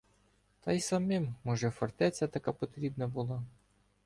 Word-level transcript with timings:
Та 0.59 0.71
й 0.71 0.79
самим, 0.79 1.35
може, 1.43 1.69
фортеця 1.69 2.27
така 2.27 2.53
потрібна 2.53 3.07
була. 3.07 3.43